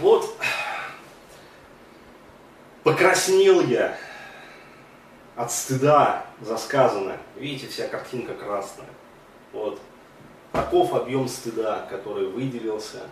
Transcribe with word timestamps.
вот 0.00 0.34
покраснел 2.82 3.60
я 3.60 3.96
от 5.36 5.52
стыда 5.52 6.26
за 6.40 6.56
сказанное. 6.56 7.18
Видите, 7.36 7.68
вся 7.68 7.88
картинка 7.88 8.34
красная. 8.34 8.88
Вот. 9.52 9.80
Таков 10.52 10.94
объем 10.94 11.28
стыда, 11.28 11.86
который 11.88 12.26
выделился 12.26 13.02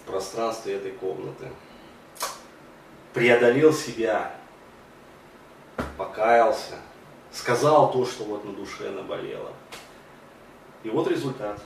в 0.00 0.06
пространстве 0.06 0.74
этой 0.74 0.92
комнаты. 0.92 1.48
Преодолел 3.14 3.72
себя, 3.72 4.34
покаялся, 5.96 6.74
сказал 7.32 7.92
то, 7.92 8.04
что 8.04 8.24
вот 8.24 8.44
на 8.44 8.52
душе 8.52 8.90
наболело. 8.90 9.52
И 10.82 10.90
вот 10.90 11.08
результат. 11.08 11.60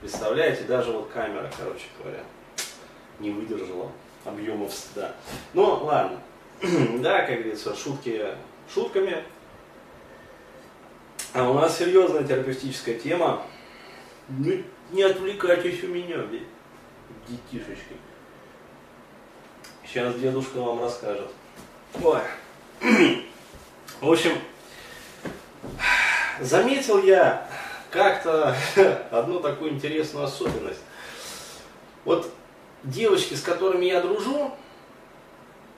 Представляете, 0.00 0.64
даже 0.64 0.92
вот 0.92 1.08
камера, 1.08 1.50
короче 1.56 1.86
говоря, 1.98 2.22
не 3.18 3.30
выдержала 3.30 3.90
объемов 4.24 4.72
стыда. 4.72 5.14
Ну, 5.54 5.84
ладно. 5.84 6.20
да, 7.00 7.22
как 7.22 7.40
говорится, 7.40 7.74
шутки 7.76 8.24
шутками. 8.72 9.22
А 11.32 11.50
у 11.50 11.54
нас 11.54 11.78
серьезная 11.78 12.24
терапевтическая 12.24 12.98
тема. 12.98 13.42
Ну, 14.28 14.62
не 14.90 15.02
отвлекайтесь 15.02 15.82
у 15.84 15.88
меня, 15.88 16.18
детишечки. 17.28 17.96
Сейчас 19.84 20.14
дедушка 20.16 20.58
вам 20.58 20.82
расскажет. 20.82 21.30
Ой. 22.02 22.20
В 24.00 24.10
общем, 24.10 24.32
заметил 26.40 27.02
я 27.02 27.48
как-то 27.90 28.56
одну 29.10 29.40
такую 29.40 29.72
интересную 29.72 30.26
особенность. 30.26 30.80
Вот 32.04 32.30
девочки, 32.84 33.34
с 33.34 33.42
которыми 33.42 33.86
я 33.86 34.00
дружу, 34.00 34.52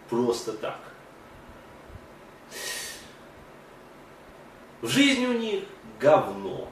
просто 0.08 0.52
так. 0.52 0.78
В 4.80 4.88
жизни 4.88 5.26
у 5.26 5.32
них 5.32 5.64
говно. 5.98 6.68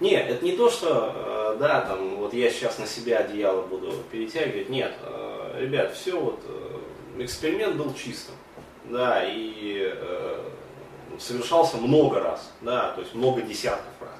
Нет, 0.00 0.30
это 0.30 0.44
не 0.44 0.52
то, 0.52 0.70
что, 0.70 1.12
э, 1.14 1.56
да, 1.58 1.80
там, 1.80 2.16
вот 2.16 2.32
я 2.32 2.50
сейчас 2.50 2.78
на 2.78 2.86
себя 2.86 3.18
одеяло 3.18 3.62
буду 3.62 3.92
перетягивать. 4.12 4.68
Нет, 4.68 4.94
э, 5.02 5.58
ребят, 5.60 5.92
все 5.94 6.18
вот, 6.18 6.40
э, 6.46 6.78
эксперимент 7.24 7.76
был 7.76 7.92
чистым. 7.94 8.34
Да, 8.84 9.22
и 9.22 9.94
совершался 11.18 11.76
много 11.76 12.20
раз, 12.20 12.50
да, 12.62 12.92
то 12.92 13.02
есть 13.02 13.14
много 13.14 13.42
десятков 13.42 13.92
раз. 14.00 14.10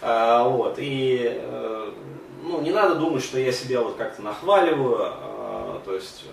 А, 0.00 0.48
вот, 0.48 0.76
и 0.78 1.42
ну, 2.54 2.62
не 2.62 2.70
надо 2.70 2.94
думать, 2.94 3.24
что 3.24 3.38
я 3.38 3.50
себя 3.50 3.80
вот 3.80 3.96
как-то 3.96 4.22
нахваливаю, 4.22 4.96
а, 5.00 5.82
то 5.84 5.94
есть 5.94 6.26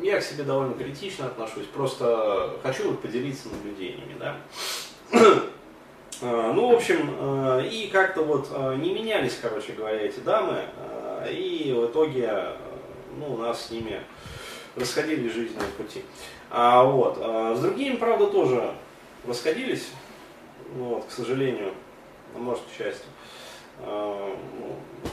я 0.00 0.20
к 0.20 0.22
себе 0.22 0.44
довольно 0.44 0.74
критично 0.74 1.26
отношусь, 1.26 1.66
просто 1.66 2.56
хочу 2.62 2.90
вот 2.90 3.02
поделиться 3.02 3.48
наблюдениями, 3.48 4.16
да. 4.18 4.36
А, 6.22 6.52
ну, 6.54 6.70
в 6.70 6.76
общем, 6.76 7.16
а, 7.18 7.60
и 7.60 7.88
как-то 7.88 8.22
вот 8.22 8.48
не 8.78 8.94
менялись, 8.94 9.36
короче 9.42 9.72
говоря, 9.72 10.00
эти 10.02 10.20
дамы, 10.20 10.62
и 11.28 11.74
в 11.76 11.86
итоге, 11.86 12.52
ну, 13.18 13.34
у 13.34 13.38
нас 13.38 13.66
с 13.66 13.70
ними 13.70 14.00
расходились 14.76 15.32
жизненные 15.32 15.70
пути. 15.76 16.04
А 16.48 16.84
вот, 16.84 17.16
с 17.18 17.60
другими, 17.60 17.96
правда, 17.96 18.28
тоже 18.28 18.72
расходились, 19.26 19.88
вот, 20.76 21.06
к 21.06 21.10
сожалению, 21.10 21.74
может, 22.36 22.62
к 22.62 22.78
счастью. 22.78 23.06
Э, 23.80 24.34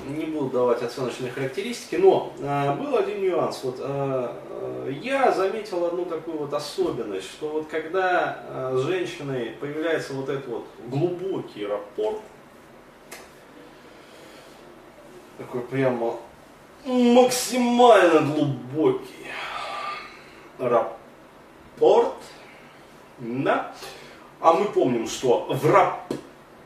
не 0.07 0.25
буду 0.25 0.49
давать 0.49 0.81
оценочные 0.81 1.31
характеристики, 1.31 1.95
но 1.95 2.33
э, 2.39 2.75
был 2.75 2.97
один 2.97 3.21
нюанс. 3.21 3.63
Вот, 3.63 3.77
э, 3.79 4.93
я 5.01 5.31
заметил 5.31 5.85
одну 5.85 6.05
такую 6.05 6.37
вот 6.37 6.53
особенность, 6.53 7.29
что 7.29 7.49
вот 7.49 7.67
когда 7.67 8.71
с 8.73 8.81
женщиной 8.83 9.55
появляется 9.59 10.13
вот 10.13 10.29
этот 10.29 10.47
вот 10.47 10.65
глубокий 10.87 11.65
рапорт, 11.65 12.19
такой 15.37 15.61
прямо 15.61 16.15
максимально 16.85 18.21
глубокий 18.21 19.27
рапорт, 20.57 22.13
да, 23.19 23.73
а 24.39 24.53
мы 24.53 24.65
помним, 24.65 25.07
что 25.07 25.47
в 25.49 25.71
рапорте 25.71 26.22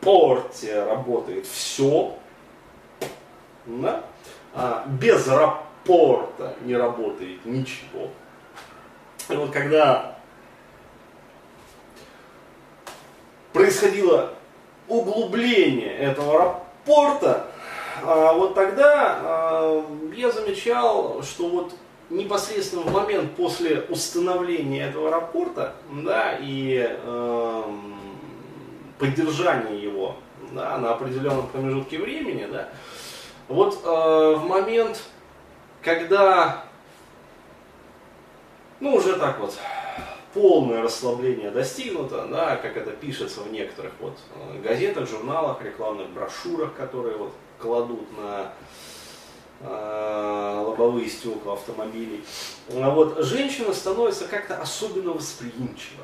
порте 0.08 0.84
работает 0.86 1.46
все, 1.46 2.16
да? 3.66 4.06
а 4.54 4.86
без 4.88 5.28
рапорта 5.28 6.56
не 6.62 6.78
работает 6.78 7.44
ничего. 7.44 8.08
И 9.28 9.34
вот 9.34 9.52
когда 9.52 10.18
происходило 13.52 14.34
углубление 14.88 15.94
этого 15.98 16.38
рапорта, 16.38 17.48
а, 18.02 18.32
вот 18.32 18.56
тогда 18.56 19.20
а, 19.22 19.86
я 20.16 20.32
замечал, 20.32 21.22
что 21.22 21.50
вот 21.50 21.76
непосредственно 22.10 22.84
в 22.84 22.94
момент 22.94 23.36
после 23.36 23.82
установления 23.90 24.88
этого 24.88 25.12
рапорта, 25.12 25.74
да, 25.92 26.38
и 26.40 26.98
э, 26.98 27.64
поддержание 28.98 29.82
его 29.82 30.16
да, 30.52 30.78
на 30.78 30.92
определенном 30.94 31.48
промежутке 31.48 32.00
времени, 32.00 32.48
да, 32.52 32.70
вот 33.48 33.82
э, 33.84 34.36
в 34.36 34.46
момент, 34.46 35.02
когда, 35.82 36.66
ну 38.80 38.96
уже 38.96 39.18
так 39.18 39.40
вот, 39.40 39.58
полное 40.34 40.82
расслабление 40.84 41.52
достигнуто, 41.52 42.28
да, 42.30 42.58
как 42.58 42.78
это 42.78 42.92
пишется 42.92 43.42
в 43.42 43.52
некоторых 43.52 43.94
вот 44.00 44.18
э, 44.36 44.62
газетах, 44.62 45.10
журналах, 45.10 45.62
рекламных 45.62 46.10
брошюрах, 46.10 46.76
которые 46.76 47.18
вот 47.18 47.34
кладут 47.60 48.06
на 48.18 48.52
э, 49.62 50.64
лобовые 50.66 51.10
стекла 51.10 51.54
автомобилей. 51.54 52.24
А 52.74 52.90
вот 52.90 53.24
женщина 53.24 53.74
становится 53.74 54.28
как-то 54.28 54.62
особенно 54.62 55.14
восприимчива. 55.14 56.04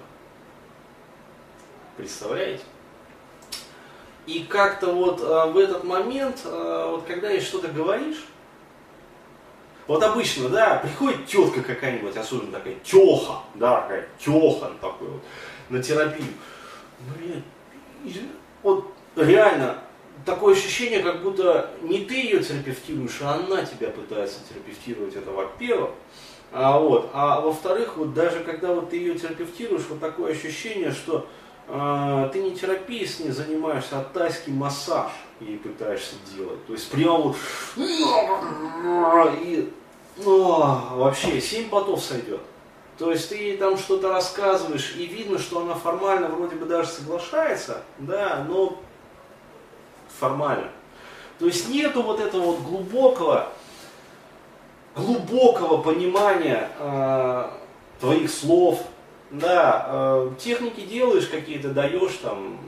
Представляете? 1.97 2.63
И 4.25 4.45
как-то 4.47 4.94
вот 4.94 5.22
а, 5.22 5.47
в 5.47 5.57
этот 5.57 5.84
момент, 5.84 6.41
а, 6.45 6.91
вот 6.91 7.06
когда 7.06 7.29
ей 7.29 7.41
что-то 7.41 7.67
говоришь, 7.67 8.25
вот 9.85 10.01
обычно, 10.01 10.47
да, 10.47 10.75
приходит 10.75 11.25
тетка 11.25 11.61
какая-нибудь, 11.61 12.16
особенно 12.16 12.53
такая 12.53 12.75
теха, 12.75 13.39
да, 13.56 13.81
такая 13.81 14.07
теха 14.17 14.72
такой 14.79 15.09
вот, 15.09 15.22
на 15.69 15.84
терапию. 15.84 16.34
Блин, 17.17 17.44
вот 18.61 18.94
реально 19.17 19.79
такое 20.25 20.55
ощущение, 20.55 21.03
как 21.03 21.22
будто 21.22 21.69
не 21.81 22.05
ты 22.05 22.16
ее 22.16 22.40
терапевтируешь, 22.40 23.19
а 23.22 23.34
она 23.34 23.66
тебя 23.66 23.90
пытается 23.90 24.40
терапевтировать, 24.47 25.16
это 25.16 25.31
во-первых. 25.31 25.91
А, 26.53 26.79
вот, 26.79 27.09
а 27.13 27.41
во-вторых, 27.41 27.97
вот 27.97 28.13
даже 28.13 28.41
когда 28.41 28.73
вот 28.73 28.91
ты 28.91 28.97
ее 28.97 29.16
терапевтируешь, 29.16 29.84
вот 29.90 30.00
такое 30.00 30.31
ощущение, 30.31 30.91
что 30.91 31.28
ты 31.68 32.41
не 32.41 32.56
терапией 32.56 33.07
с 33.07 33.19
ней 33.19 33.31
занимаешься, 33.31 34.00
а 34.00 34.03
тайский 34.03 34.51
массаж 34.51 35.12
ей 35.40 35.57
пытаешься 35.57 36.16
делать. 36.35 36.66
То 36.68 36.74
есть 36.74 36.90
прямо 36.91 37.18
вот 37.18 37.38
и 39.41 39.73
о, 40.25 40.96
вообще 40.96 41.41
семь 41.41 41.69
потов 41.69 42.03
сойдет. 42.03 42.41
То 42.97 43.12
есть 43.12 43.29
ты 43.29 43.35
ей 43.35 43.57
там 43.57 43.78
что-то 43.78 44.09
рассказываешь, 44.09 44.94
и 44.96 45.06
видно, 45.06 45.40
что 45.40 45.62
она 45.62 45.73
формально 45.73 46.28
вроде 46.28 46.56
бы 46.56 46.66
даже 46.66 46.90
соглашается, 46.90 47.81
да, 47.97 48.46
но 48.47 48.79
формально. 50.19 50.69
То 51.40 51.47
есть 51.47 51.69
нету 51.69 52.03
вот 52.03 52.19
этого 52.19 52.52
вот 52.52 52.59
глубокого, 52.59 53.49
глубокого 54.96 55.82
понимания 55.82 56.70
э, 56.78 57.49
твоих 57.99 58.29
слов, 58.29 58.84
да, 59.34 59.85
э, 59.88 60.32
техники 60.38 60.82
делаешь 60.82 61.28
какие-то, 61.28 61.70
даешь 61.70 62.20
там, 62.22 62.59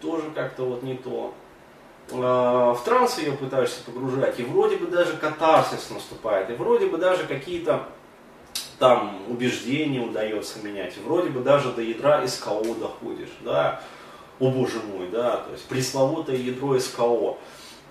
тоже 0.00 0.24
как-то 0.34 0.64
вот 0.64 0.82
не 0.82 0.94
то. 0.94 1.34
Э, 2.10 2.16
в 2.16 2.80
транс 2.84 3.18
ее 3.18 3.32
пытаешься 3.32 3.82
погружать, 3.84 4.40
и 4.40 4.44
вроде 4.44 4.76
бы 4.76 4.86
даже 4.86 5.16
катарсис 5.16 5.90
наступает, 5.90 6.48
и 6.50 6.54
вроде 6.54 6.86
бы 6.86 6.96
даже 6.96 7.24
какие-то 7.24 7.84
там 8.78 9.20
убеждения 9.28 10.00
удается 10.00 10.58
менять, 10.62 10.96
и 10.96 11.00
вроде 11.00 11.28
бы 11.28 11.40
даже 11.40 11.70
до 11.70 11.82
ядра 11.82 12.26
СКО 12.26 12.62
доходишь, 12.80 13.32
да, 13.42 13.82
о 14.40 14.50
боже 14.50 14.80
мой, 14.80 15.08
да, 15.10 15.36
то 15.36 15.52
есть 15.52 15.66
пресловутое 15.66 16.36
ядро 16.36 16.78
СКО, 16.78 17.36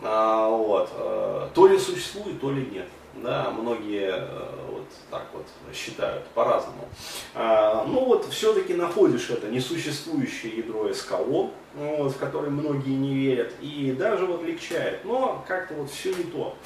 а, 0.01 0.49
вот, 0.49 0.89
а, 0.93 1.49
то 1.53 1.67
ли 1.67 1.77
существует, 1.77 2.41
то 2.41 2.51
ли 2.51 2.65
нет. 2.65 2.87
Да, 3.15 3.51
многие 3.51 4.09
э, 4.09 4.65
вот 4.71 4.87
так 5.11 5.27
вот 5.33 5.45
считают 5.73 6.25
по-разному. 6.29 6.87
А, 7.35 7.85
ну 7.85 8.05
вот 8.05 8.25
все-таки 8.25 8.73
находишь 8.73 9.29
это 9.29 9.49
несуществующее 9.49 10.57
ядро 10.57 10.91
СКО, 10.91 11.17
вот, 11.17 11.53
в 11.75 12.17
которое 12.17 12.49
многие 12.49 12.95
не 12.95 13.13
верят, 13.13 13.53
и 13.61 13.95
даже 13.97 14.25
вот 14.25 14.43
легчает. 14.43 15.05
Но 15.05 15.43
как-то 15.47 15.75
вот 15.75 15.91
все 15.91 16.13
не 16.13 16.23
то. 16.23 16.57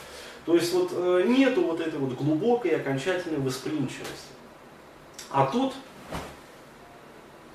То 0.45 0.55
есть 0.55 0.73
вот 0.73 0.91
э, 0.93 1.23
нету 1.27 1.61
вот 1.63 1.81
этой 1.81 1.99
вот 1.99 2.13
глубокой 2.13 2.71
окончательной 2.71 3.39
восприимчивости. 3.39 4.31
А 5.29 5.47
тут 5.47 5.73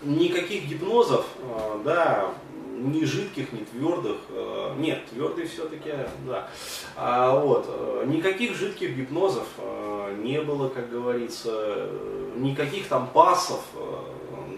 никаких 0.03 0.67
гипнозов, 0.67 1.25
э, 1.39 1.81
да, 1.85 2.35
ни 2.83 3.05
жидких, 3.05 3.53
ни 3.53 3.65
твердых, 3.65 4.17
э, 4.31 4.75
нет, 4.79 5.07
твердые 5.07 5.47
все-таки, 5.47 5.91
да. 6.27 6.49
А 6.97 7.39
вот, 7.39 7.67
э, 7.69 8.05
никаких 8.07 8.57
жидких 8.57 8.97
гипнозов 8.97 9.47
э, 9.59 10.17
не 10.23 10.41
было, 10.41 10.69
как 10.69 10.91
говорится, 10.91 11.89
никаких 12.37 12.89
там 12.89 13.09
пасов, 13.09 13.61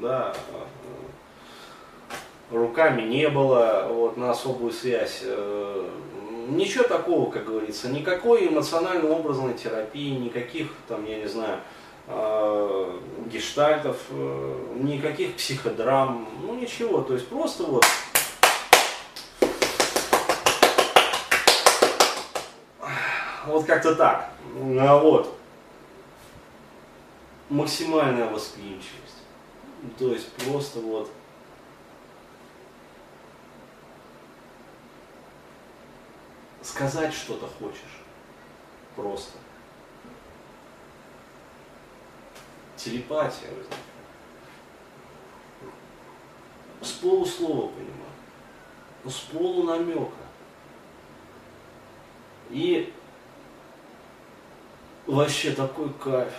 да, 0.00 0.34
руками 2.50 3.02
не 3.02 3.28
было 3.28 3.88
вот, 3.90 4.16
на 4.16 4.30
особую 4.30 4.72
связь. 4.72 5.24
Ничего 6.48 6.84
такого, 6.84 7.30
как 7.30 7.46
говорится, 7.46 7.88
никакой 7.88 8.48
эмоционально-образной 8.48 9.54
терапии, 9.54 10.10
никаких 10.10 10.68
там, 10.88 11.06
я 11.06 11.18
не 11.18 11.26
знаю, 11.26 11.60
гештальтов, 13.32 13.96
никаких 14.74 15.36
психодрам, 15.36 16.28
ну 16.42 16.54
ничего, 16.54 17.00
то 17.00 17.14
есть 17.14 17.26
просто 17.28 17.64
вот 17.64 17.84
вот 23.46 23.66
как-то 23.66 23.94
так. 23.94 24.30
А 24.80 24.98
вот. 24.98 25.38
Максимальная 27.50 28.28
восприимчивость. 28.28 29.22
То 29.98 30.12
есть 30.12 30.32
просто 30.32 30.80
вот 30.80 31.10
сказать 36.62 37.12
что-то 37.12 37.46
хочешь. 37.46 38.00
Просто. 38.96 39.38
Телепатия 42.76 43.48
возникает. 43.48 43.80
С 46.80 46.92
полуслова 46.92 47.68
понимаю. 47.68 47.94
Ну, 49.04 49.10
с 49.10 49.18
полунамека. 49.20 50.12
И 52.50 52.93
Вообще 55.14 55.52
такой 55.52 55.90
кайф. 56.02 56.32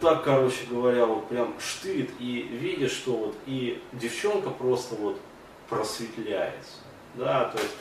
Так, 0.00 0.24
короче 0.24 0.66
говоря, 0.68 1.06
вот 1.06 1.28
прям 1.28 1.54
штырит 1.60 2.10
и 2.18 2.42
видишь, 2.42 2.90
что 2.90 3.12
вот 3.12 3.36
и 3.46 3.80
девчонка 3.92 4.50
просто 4.50 4.96
вот 4.96 5.20
просветляется. 5.68 6.78
Да, 7.14 7.44
то 7.44 7.58
есть 7.62 7.74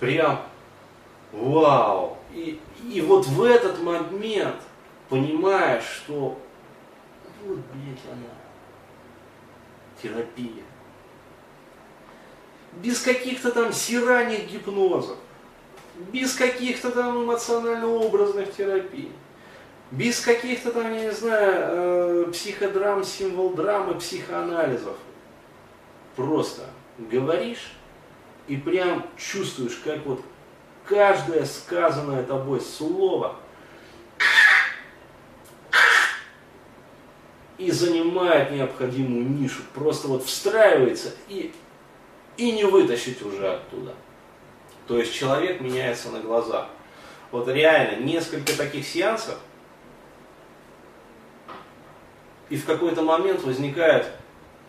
прям 0.00 0.42
вау. 1.30 2.18
И, 2.34 2.60
и 2.92 3.00
вот 3.02 3.26
в 3.26 3.40
этот 3.44 3.80
момент 3.80 4.60
понимаешь, 5.08 5.84
что 5.84 6.36
вот, 7.44 7.58
блядь, 7.72 8.00
она. 8.12 8.34
Терапия. 10.02 10.64
Без 12.82 13.00
каких-то 13.00 13.52
там 13.52 13.72
сираних 13.72 14.50
гипнозов 14.50 15.18
без 16.12 16.34
каких-то 16.34 16.90
там 16.90 17.24
эмоционально-образных 17.24 18.54
терапий, 18.54 19.12
без 19.90 20.20
каких-то 20.20 20.72
там, 20.72 20.92
я 20.94 21.04
не 21.06 21.12
знаю, 21.12 21.52
э, 21.52 22.30
психодрам, 22.32 23.04
символ 23.04 23.50
драмы, 23.50 23.94
психоанализов. 23.94 24.96
Просто 26.16 26.62
говоришь 26.98 27.72
и 28.46 28.56
прям 28.56 29.06
чувствуешь, 29.16 29.80
как 29.84 30.04
вот 30.06 30.22
каждое 30.84 31.44
сказанное 31.44 32.24
тобой 32.24 32.60
слово 32.60 33.36
и 37.58 37.70
занимает 37.70 38.50
необходимую 38.50 39.28
нишу, 39.28 39.62
просто 39.74 40.08
вот 40.08 40.24
встраивается 40.24 41.10
и, 41.28 41.52
и 42.36 42.52
не 42.52 42.64
вытащить 42.64 43.22
уже 43.22 43.54
оттуда. 43.54 43.94
То 44.90 44.98
есть 44.98 45.14
человек 45.14 45.60
меняется 45.60 46.10
на 46.10 46.18
глазах. 46.18 46.66
Вот 47.30 47.46
реально 47.46 48.02
несколько 48.04 48.56
таких 48.56 48.84
сеансов, 48.84 49.38
и 52.48 52.56
в 52.56 52.66
какой-то 52.66 53.02
момент 53.02 53.44
возникает 53.44 54.10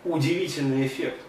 удивительный 0.04 0.86
эффект. 0.86 1.20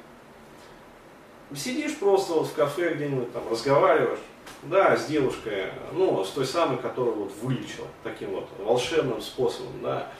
Сидишь 1.56 1.98
просто 1.98 2.34
вот 2.34 2.46
в 2.50 2.54
кафе 2.54 2.94
где-нибудь 2.94 3.34
там, 3.34 3.50
разговариваешь, 3.50 4.20
да, 4.62 4.96
с 4.96 5.08
девушкой, 5.08 5.72
ну, 5.94 6.24
с 6.24 6.30
той 6.30 6.46
самой, 6.46 6.78
которую 6.78 7.16
вот 7.16 7.34
вылечил 7.42 7.88
таким 8.04 8.30
вот 8.30 8.48
волшебным 8.60 9.22
способом, 9.22 9.82
да, 9.82 10.12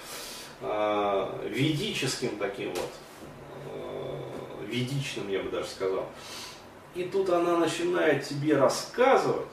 э, 0.62 1.48
ведическим 1.48 2.38
таким 2.40 2.70
вот, 2.70 2.92
э, 3.72 4.66
ведичным, 4.66 5.30
я 5.30 5.42
бы 5.42 5.52
даже 5.52 5.68
сказал. 5.68 6.08
И 6.96 7.04
тут 7.06 7.30
она 7.30 7.58
начинает 7.58 8.24
тебе 8.24 8.58
рассказывать 8.58 9.48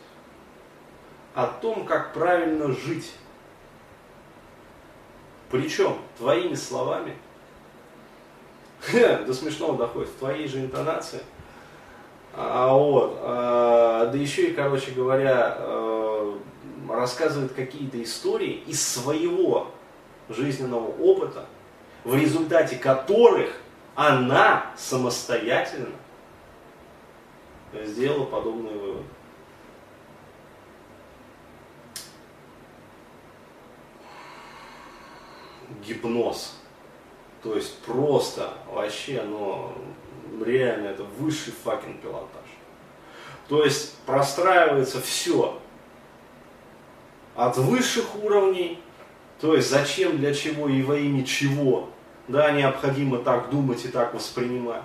о 1.35 1.47
том, 1.47 1.87
как 1.87 2.13
правильно 2.13 2.73
жить. 2.73 3.13
Причем 5.51 5.97
твоими 6.19 6.55
словами, 6.55 7.17
до 8.93 9.33
смешного 9.33 9.79
доходит, 9.79 10.11
в 10.11 10.19
твоей 10.19 10.47
же 10.49 10.61
интонации. 10.61 11.21
А, 12.35 12.73
вот, 12.75 13.19
а, 13.23 14.07
да 14.07 14.19
еще 14.19 14.49
и, 14.49 14.55
короче 14.55 14.93
говоря, 14.93 15.57
а, 15.59 16.39
рассказывает 16.89 17.53
какие-то 17.53 18.03
истории 18.03 18.63
из 18.67 18.87
своего 18.87 19.69
жизненного 20.29 20.89
опыта, 20.89 21.47
в 22.05 22.15
результате 22.15 22.77
которых 22.77 23.51
она 23.95 24.67
самостоятельно 24.77 25.89
сделала 27.73 28.25
подобные 28.27 28.77
выводы. 28.77 29.05
Гипноз. 35.85 36.59
То 37.43 37.55
есть 37.55 37.79
просто 37.83 38.53
вообще, 38.71 39.23
ну, 39.23 39.73
реально 40.45 40.89
это 40.89 41.05
высший 41.05 41.53
факин 41.53 41.99
пилотаж. 41.99 42.29
То 43.49 43.65
есть 43.65 43.97
простраивается 44.07 45.01
все 45.01 45.59
от 47.35 47.57
высших 47.57 48.17
уровней, 48.23 48.79
то 49.41 49.55
есть 49.55 49.71
зачем, 49.71 50.19
для 50.19 50.35
чего 50.35 50.69
и 50.69 50.83
во 50.83 50.97
имя 50.97 51.25
чего, 51.25 51.89
да, 52.29 52.51
необходимо 52.51 53.19
так 53.19 53.51
думать 53.51 53.85
и 53.85 53.89
так 53.89 54.15
воспринимать, 54.15 54.83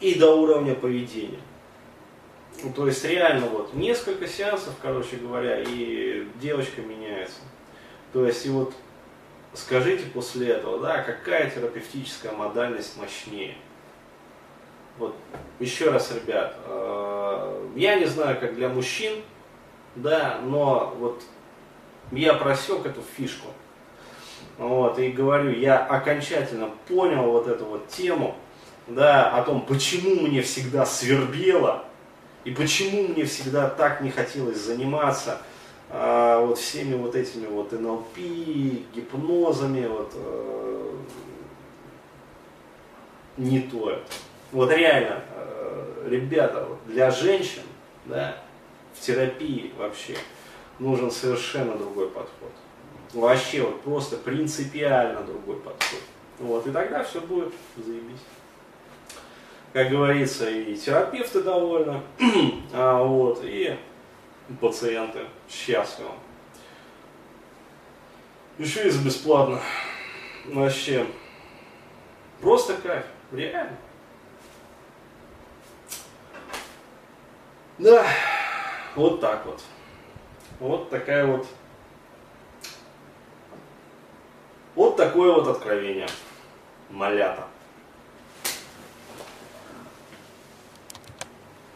и 0.00 0.14
до 0.14 0.34
уровня 0.34 0.74
поведения. 0.74 1.40
Ну, 2.62 2.72
то 2.72 2.86
есть 2.86 3.04
реально 3.04 3.46
вот 3.46 3.74
несколько 3.74 4.26
сеансов, 4.26 4.74
короче 4.82 5.16
говоря, 5.16 5.60
и 5.60 6.26
девочка 6.40 6.80
меняется. 6.80 7.40
То 8.12 8.26
есть 8.26 8.44
и 8.46 8.50
вот 8.50 8.74
скажите 9.54 10.04
после 10.06 10.48
этого, 10.48 10.80
да, 10.80 11.02
какая 11.02 11.50
терапевтическая 11.50 12.32
модальность 12.32 12.96
мощнее. 12.96 13.54
Вот 14.98 15.14
еще 15.60 15.90
раз, 15.90 16.12
ребят, 16.12 16.56
э, 16.66 17.70
я 17.76 17.96
не 17.96 18.06
знаю, 18.06 18.40
как 18.40 18.56
для 18.56 18.68
мужчин, 18.68 19.22
да, 19.94 20.40
но 20.42 20.94
вот 20.98 21.22
я 22.10 22.34
просек 22.34 22.84
эту 22.86 23.02
фишку. 23.16 23.48
Вот, 24.56 24.98
и 24.98 25.10
говорю, 25.10 25.52
я 25.52 25.78
окончательно 25.78 26.70
понял 26.88 27.30
вот 27.30 27.46
эту 27.46 27.64
вот 27.64 27.86
тему, 27.88 28.34
да, 28.88 29.30
о 29.30 29.44
том, 29.44 29.64
почему 29.64 30.26
мне 30.26 30.42
всегда 30.42 30.84
свербело, 30.84 31.84
и 32.48 32.50
почему 32.50 33.08
мне 33.08 33.26
всегда 33.26 33.68
так 33.68 34.00
не 34.00 34.10
хотелось 34.10 34.56
заниматься 34.56 35.42
а, 35.90 36.40
вот 36.40 36.56
всеми 36.56 36.94
вот 36.94 37.14
этими 37.14 37.46
вот 37.46 37.72
НЛП, 37.72 38.16
гипнозами, 38.94 39.86
вот 39.86 40.12
э, 40.14 40.96
не 43.36 43.60
то. 43.60 44.02
Вот 44.50 44.70
реально, 44.72 45.22
э, 45.36 46.06
ребята, 46.08 46.64
вот 46.66 46.78
для 46.86 47.10
женщин, 47.10 47.64
да, 48.06 48.38
в 48.94 49.00
терапии 49.00 49.74
вообще 49.76 50.16
нужен 50.78 51.10
совершенно 51.10 51.76
другой 51.76 52.08
подход. 52.08 52.52
Вообще 53.12 53.60
вот 53.60 53.82
просто 53.82 54.16
принципиально 54.16 55.20
другой 55.20 55.56
подход. 55.56 56.00
Вот, 56.38 56.66
и 56.66 56.70
тогда 56.70 57.04
все 57.04 57.20
будет 57.20 57.52
заебись 57.76 58.24
как 59.78 59.90
говорится, 59.90 60.50
и 60.50 60.74
терапевты 60.74 61.40
довольны, 61.40 62.02
а, 62.72 63.00
вот, 63.00 63.44
и 63.44 63.78
пациенты 64.60 65.20
счастливы. 65.48 66.10
Еще 68.58 68.88
и 68.88 68.90
за 68.90 69.04
бесплатно. 69.04 69.60
Вообще. 70.46 71.06
Просто 72.40 72.74
кайф. 72.74 73.04
Реально. 73.30 73.76
Да. 77.78 78.04
вот 78.96 79.20
так 79.20 79.46
вот. 79.46 79.62
Вот 80.58 80.90
такая 80.90 81.24
вот 81.24 81.46
Вот 84.74 84.96
такое 84.96 85.32
вот 85.32 85.46
откровение. 85.46 86.08
Малята. 86.90 87.46